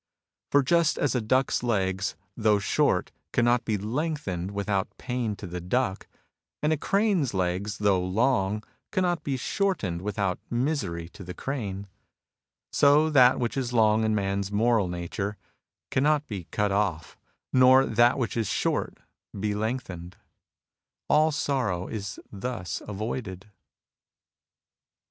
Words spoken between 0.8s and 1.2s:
as